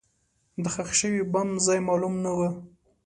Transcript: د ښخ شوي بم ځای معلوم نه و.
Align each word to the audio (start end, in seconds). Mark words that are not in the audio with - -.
د 0.61 0.65
ښخ 0.73 0.89
شوي 0.99 1.21
بم 1.33 1.49
ځای 1.65 1.79
معلوم 1.87 2.15
نه 2.25 2.31
و. 2.37 2.39